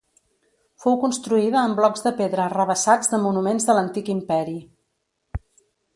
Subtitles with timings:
[0.85, 4.59] Fou construïda amb blocs de pedra arrabassats de monuments de l'Antic Imperi.